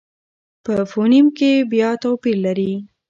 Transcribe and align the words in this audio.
په 0.63 0.73
فونېم 0.91 1.27
کې 1.37 1.51
بیا 1.71 1.89
توپیر 2.03 2.37
لري. 2.45 2.73